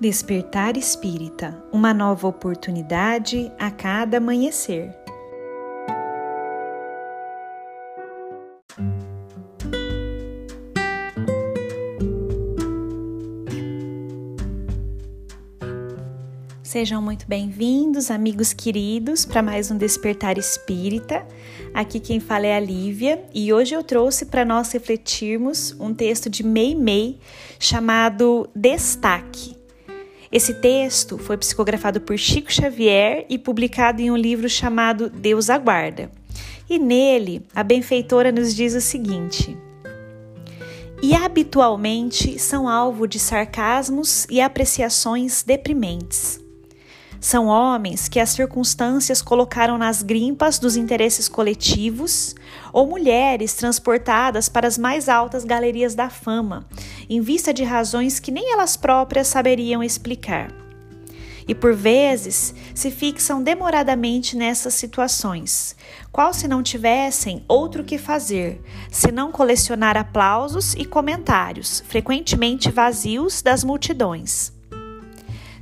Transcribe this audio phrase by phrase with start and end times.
[0.00, 4.94] Despertar Espírita uma nova oportunidade a cada amanhecer.
[16.62, 21.26] Sejam muito bem-vindos, amigos queridos, para mais um Despertar Espírita.
[21.74, 26.30] Aqui quem fala é a Lívia e hoje eu trouxe para nós refletirmos um texto
[26.30, 27.18] de Mei Mei
[27.58, 29.57] chamado Destaque.
[30.30, 36.10] Esse texto foi psicografado por Chico Xavier e publicado em um livro chamado Deus Aguarda.
[36.68, 39.56] E nele, a benfeitora nos diz o seguinte:
[41.02, 46.40] E habitualmente são alvo de sarcasmos e apreciações deprimentes.
[47.20, 52.34] São homens que as circunstâncias colocaram nas grimpas dos interesses coletivos,
[52.72, 56.66] ou mulheres transportadas para as mais altas galerias da fama,
[57.10, 60.52] em vista de razões que nem elas próprias saberiam explicar.
[61.48, 65.74] E por vezes se fixam demoradamente nessas situações,
[66.12, 68.60] qual se não tivessem outro que fazer,
[68.92, 74.57] senão colecionar aplausos e comentários, frequentemente vazios das multidões.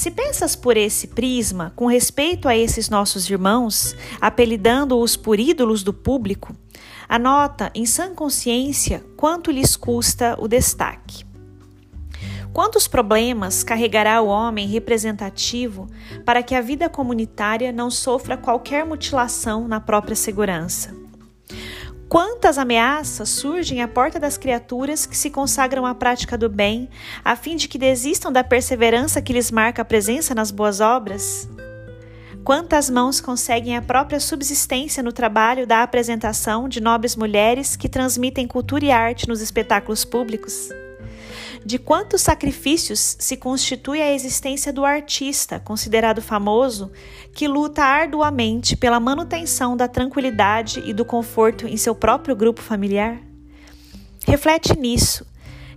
[0.00, 5.92] Se pensas por esse prisma, com respeito a esses nossos irmãos, apelidando-os por ídolos do
[5.92, 6.56] público,
[7.06, 11.22] anota em sã consciência quanto lhes custa o destaque.
[12.50, 15.86] Quantos problemas carregará o homem representativo
[16.24, 20.99] para que a vida comunitária não sofra qualquer mutilação na própria segurança?
[22.10, 26.88] Quantas ameaças surgem à porta das criaturas que se consagram à prática do bem,
[27.24, 31.48] a fim de que desistam da perseverança que lhes marca a presença nas boas obras?
[32.42, 38.48] Quantas mãos conseguem a própria subsistência no trabalho da apresentação de nobres mulheres que transmitem
[38.48, 40.68] cultura e arte nos espetáculos públicos?
[41.64, 46.90] De quantos sacrifícios se constitui a existência do artista, considerado famoso,
[47.34, 53.18] que luta arduamente pela manutenção da tranquilidade e do conforto em seu próprio grupo familiar?
[54.26, 55.26] Reflete nisso,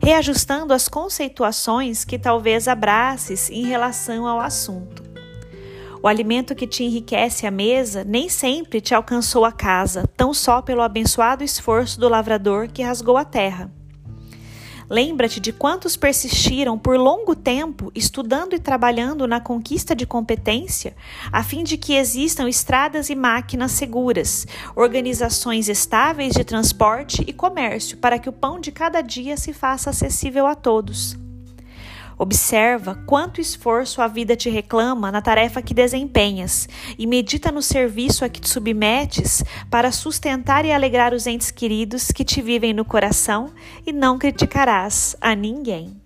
[0.01, 5.03] reajustando as conceituações que talvez abraces em relação ao assunto.
[6.01, 10.61] O alimento que te enriquece a mesa nem sempre te alcançou a casa, tão só
[10.61, 13.71] pelo abençoado esforço do lavrador que rasgou a terra.
[14.93, 20.95] Lembra-te de quantos persistiram por longo tempo estudando e trabalhando na conquista de competência,
[21.31, 24.45] a fim de que existam estradas e máquinas seguras,
[24.75, 29.89] organizações estáveis de transporte e comércio para que o pão de cada dia se faça
[29.89, 31.22] acessível a todos.
[32.17, 38.23] Observa quanto esforço a vida te reclama na tarefa que desempenhas e medita no serviço
[38.23, 42.85] a que te submetes para sustentar e alegrar os entes queridos que te vivem no
[42.85, 43.53] coração
[43.85, 46.02] e não criticarás a ninguém.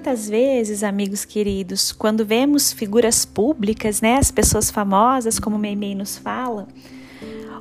[0.00, 6.16] Muitas vezes, amigos queridos, quando vemos figuras públicas, né, as pessoas famosas, como Meimei nos
[6.16, 6.66] fala,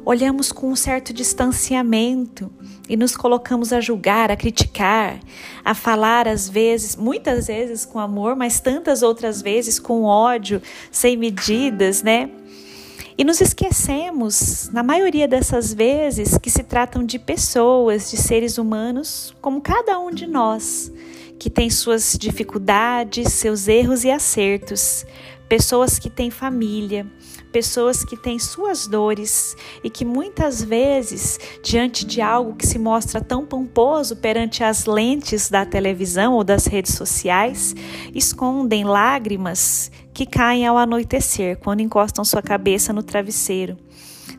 [0.06, 2.50] olhamos com um certo distanciamento
[2.88, 5.20] e nos colocamos a julgar, a criticar,
[5.66, 11.18] a falar às vezes, muitas vezes com amor, mas tantas outras vezes com ódio, sem
[11.18, 12.30] medidas, né?
[13.18, 19.36] E nos esquecemos, na maioria dessas vezes, que se tratam de pessoas, de seres humanos,
[19.42, 20.90] como cada um de nós
[21.40, 25.06] que tem suas dificuldades, seus erros e acertos,
[25.48, 27.08] pessoas que têm família,
[27.52, 33.22] pessoas que têm suas dores e que muitas vezes, diante de algo que se mostra
[33.22, 37.74] tão pomposo perante as lentes da televisão ou das redes sociais,
[38.14, 43.78] escondem lágrimas que caem ao anoitecer quando encostam sua cabeça no travesseiro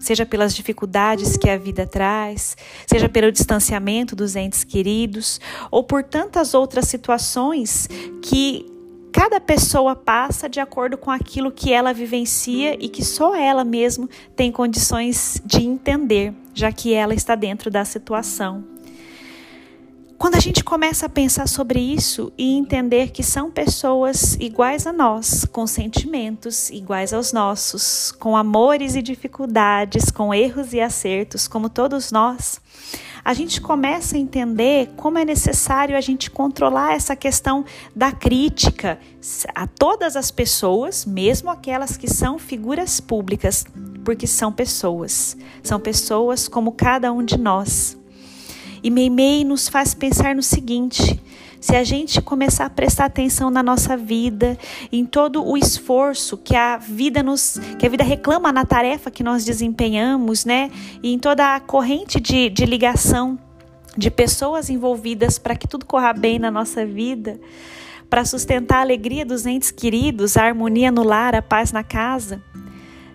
[0.01, 2.57] seja pelas dificuldades que a vida traz,
[2.87, 5.41] seja pelo distanciamento dos entes queridos,
[5.71, 7.89] ou por tantas outras situações
[8.23, 8.67] que
[9.13, 14.09] cada pessoa passa de acordo com aquilo que ela vivencia e que só ela mesma
[14.35, 18.65] tem condições de entender, já que ela está dentro da situação.
[20.21, 24.93] Quando a gente começa a pensar sobre isso e entender que são pessoas iguais a
[24.93, 31.71] nós, com sentimentos iguais aos nossos, com amores e dificuldades, com erros e acertos, como
[31.71, 32.61] todos nós,
[33.25, 37.65] a gente começa a entender como é necessário a gente controlar essa questão
[37.97, 39.01] da crítica
[39.55, 43.65] a todas as pessoas, mesmo aquelas que são figuras públicas,
[44.05, 47.99] porque são pessoas, são pessoas como cada um de nós.
[48.83, 51.21] E Meimei nos faz pensar no seguinte:
[51.61, 54.59] se a gente começar a prestar atenção na nossa vida,
[54.91, 59.23] em todo o esforço que a vida nos, que a vida reclama na tarefa que
[59.23, 60.71] nós desempenhamos, né?
[61.03, 63.39] E em toda a corrente de, de ligação
[63.97, 67.39] de pessoas envolvidas para que tudo corra bem na nossa vida,
[68.09, 72.43] para sustentar a alegria dos entes queridos, a harmonia no lar, a paz na casa.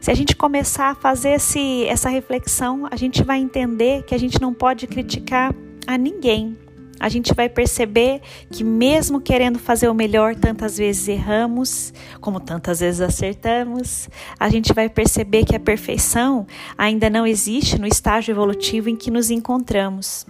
[0.06, 4.20] Se a gente começar a fazer esse, essa reflexão, a gente vai entender que a
[4.20, 5.52] gente não pode criticar
[5.88, 6.56] a ninguém,
[7.00, 8.22] a gente vai perceber
[8.52, 11.92] que, mesmo querendo fazer o melhor, tantas vezes erramos,
[12.22, 14.08] como tantas vezes acertamos.
[14.40, 16.46] A gente vai perceber que a perfeição
[16.78, 20.24] ainda não existe no estágio evolutivo em que nos encontramos.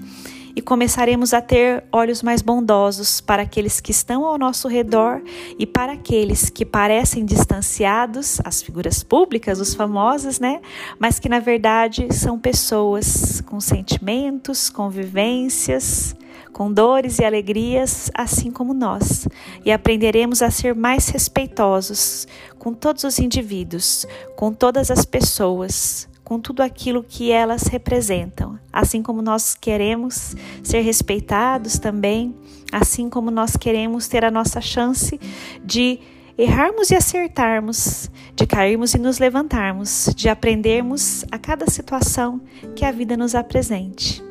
[0.56, 5.22] E começaremos a ter olhos mais bondosos para aqueles que estão ao nosso redor
[5.60, 10.62] e para aqueles que parecem distanciados, as figuras públicas, os famosos, né?
[10.98, 16.16] Mas que na verdade são pessoas com sentimentos, convivências
[16.56, 19.28] com dores e alegrias, assim como nós,
[19.66, 22.26] e aprenderemos a ser mais respeitosos
[22.58, 29.02] com todos os indivíduos, com todas as pessoas, com tudo aquilo que elas representam, assim
[29.04, 32.36] como nós queremos ser respeitados também,
[32.72, 35.20] assim como nós queremos ter a nossa chance
[35.64, 36.00] de
[36.36, 42.42] errarmos e acertarmos, de cairmos e nos levantarmos, de aprendermos a cada situação
[42.76, 44.22] que a vida nos apresente.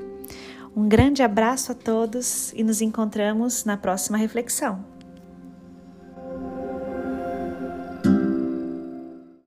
[0.77, 4.94] Um grande abraço a todos e nos encontramos na próxima reflexão.